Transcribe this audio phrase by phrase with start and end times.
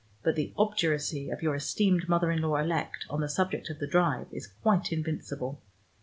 [0.23, 3.85] But the obduracy of your esteemed mother in law elect on the subject of the
[3.85, 5.61] drive is quite invincible.